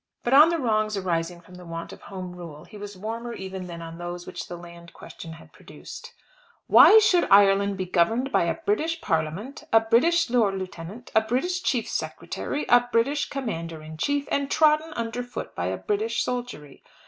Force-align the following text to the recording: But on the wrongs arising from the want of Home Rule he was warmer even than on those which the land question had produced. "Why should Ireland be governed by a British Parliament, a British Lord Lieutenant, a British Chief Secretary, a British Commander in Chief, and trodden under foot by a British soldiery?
But 0.23 0.33
on 0.33 0.49
the 0.49 0.57
wrongs 0.57 0.97
arising 0.97 1.41
from 1.41 1.53
the 1.53 1.63
want 1.63 1.93
of 1.93 2.01
Home 2.01 2.31
Rule 2.31 2.63
he 2.65 2.75
was 2.75 2.97
warmer 2.97 3.33
even 3.33 3.67
than 3.67 3.83
on 3.83 3.99
those 3.99 4.25
which 4.25 4.47
the 4.47 4.57
land 4.57 4.93
question 4.93 5.33
had 5.33 5.53
produced. 5.53 6.11
"Why 6.65 6.97
should 6.97 7.25
Ireland 7.29 7.77
be 7.77 7.85
governed 7.85 8.31
by 8.31 8.45
a 8.45 8.55
British 8.55 8.99
Parliament, 8.99 9.63
a 9.71 9.79
British 9.79 10.27
Lord 10.31 10.55
Lieutenant, 10.55 11.11
a 11.13 11.21
British 11.21 11.61
Chief 11.61 11.87
Secretary, 11.87 12.65
a 12.67 12.89
British 12.91 13.29
Commander 13.29 13.83
in 13.83 13.95
Chief, 13.95 14.27
and 14.31 14.49
trodden 14.49 14.91
under 14.95 15.21
foot 15.21 15.53
by 15.53 15.67
a 15.67 15.77
British 15.77 16.23
soldiery? 16.23 16.81